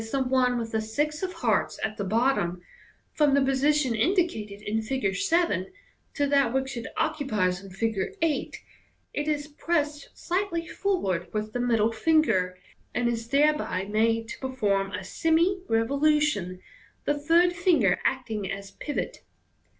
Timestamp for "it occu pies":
6.75-7.63